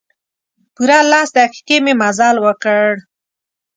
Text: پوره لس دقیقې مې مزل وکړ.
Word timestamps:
پوره 0.75 0.99
لس 1.11 1.29
دقیقې 1.37 1.77
مې 1.83 1.93
مزل 2.01 2.35
وکړ. 2.45 2.85